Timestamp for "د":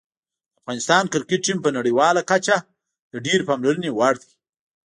0.03-0.03, 3.11-3.13